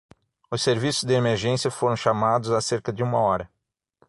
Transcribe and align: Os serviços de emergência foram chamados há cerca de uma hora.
Os 0.49 0.63
serviços 0.63 1.03
de 1.03 1.13
emergência 1.13 1.69
foram 1.69 1.95
chamados 1.95 2.49
há 2.49 2.59
cerca 2.59 2.91
de 2.91 3.03
uma 3.03 3.19
hora. 3.19 3.47